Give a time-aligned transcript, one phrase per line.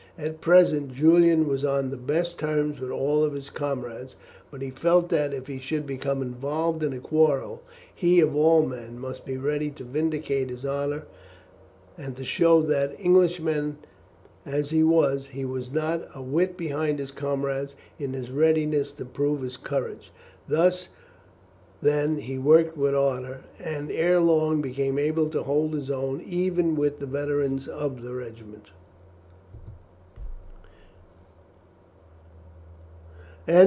[0.17, 4.15] At present Julian was on the best terms with all his comrades,
[4.51, 7.63] but he felt that, if he should become involved in a quarrel,
[7.95, 11.05] he of all men must be ready to vindicate his honour
[11.97, 13.77] and to show that, Englishman
[14.45, 19.05] as he was, he was not a whit behind his comrades in his readiness to
[19.05, 20.11] prove his courage.
[20.47, 20.89] Thus,
[21.81, 26.75] then, he worked with ardour, and ere long became able to hold his own even
[26.75, 28.69] with the veterans of the regiment.